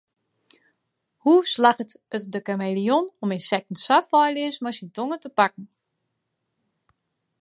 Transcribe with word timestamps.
Hoe 1.23 1.41
slagget 1.53 1.91
it 2.17 2.23
de 2.33 2.39
kameleon 2.47 3.05
om 3.23 3.29
ynsekten 3.37 3.77
sa 3.85 3.95
feilleas 4.09 4.57
mei 4.63 4.75
syn 4.75 4.89
tonge 4.95 5.17
te 5.21 5.29
pakken? 5.37 5.65